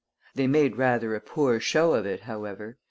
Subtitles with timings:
[0.33, 2.79] They made rather a poor show of it, however.